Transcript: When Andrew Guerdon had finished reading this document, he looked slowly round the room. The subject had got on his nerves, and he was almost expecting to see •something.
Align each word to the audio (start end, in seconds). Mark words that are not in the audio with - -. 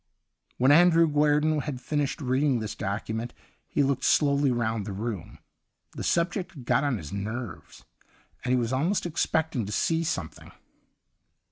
When 0.57 0.71
Andrew 0.71 1.05
Guerdon 1.07 1.59
had 1.59 1.79
finished 1.79 2.21
reading 2.21 2.59
this 2.59 2.73
document, 2.73 3.35
he 3.67 3.83
looked 3.83 4.03
slowly 4.03 4.51
round 4.51 4.83
the 4.87 4.93
room. 4.93 5.37
The 5.91 6.03
subject 6.03 6.53
had 6.53 6.65
got 6.65 6.83
on 6.83 6.97
his 6.97 7.13
nerves, 7.13 7.85
and 8.43 8.51
he 8.51 8.57
was 8.57 8.73
almost 8.73 9.05
expecting 9.05 9.63
to 9.67 9.71
see 9.71 10.01
•something. 10.01 10.51